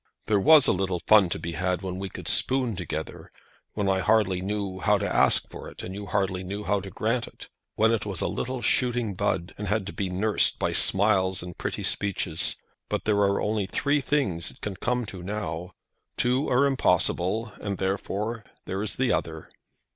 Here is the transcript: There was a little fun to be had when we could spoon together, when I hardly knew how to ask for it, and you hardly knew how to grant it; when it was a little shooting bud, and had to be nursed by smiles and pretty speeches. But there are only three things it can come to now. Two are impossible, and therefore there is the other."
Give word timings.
There 0.25 0.39
was 0.39 0.65
a 0.65 0.73
little 0.73 0.99
fun 1.05 1.29
to 1.29 1.37
be 1.37 1.51
had 1.51 1.83
when 1.83 1.99
we 1.99 2.09
could 2.09 2.27
spoon 2.27 2.75
together, 2.75 3.31
when 3.75 3.87
I 3.87 3.99
hardly 3.99 4.41
knew 4.41 4.79
how 4.79 4.97
to 4.97 5.07
ask 5.07 5.47
for 5.51 5.69
it, 5.69 5.83
and 5.83 5.93
you 5.93 6.07
hardly 6.07 6.43
knew 6.43 6.63
how 6.63 6.79
to 6.79 6.89
grant 6.89 7.27
it; 7.27 7.49
when 7.75 7.91
it 7.91 8.03
was 8.03 8.19
a 8.19 8.27
little 8.27 8.63
shooting 8.63 9.13
bud, 9.13 9.53
and 9.59 9.67
had 9.67 9.85
to 9.85 9.93
be 9.93 10.09
nursed 10.09 10.57
by 10.57 10.73
smiles 10.73 11.43
and 11.43 11.55
pretty 11.59 11.83
speeches. 11.83 12.55
But 12.89 13.05
there 13.05 13.17
are 13.17 13.39
only 13.39 13.67
three 13.67 14.01
things 14.01 14.49
it 14.49 14.59
can 14.61 14.75
come 14.77 15.05
to 15.05 15.21
now. 15.21 15.75
Two 16.17 16.49
are 16.49 16.65
impossible, 16.65 17.53
and 17.61 17.77
therefore 17.77 18.43
there 18.65 18.81
is 18.81 18.95
the 18.95 19.11
other." 19.13 19.49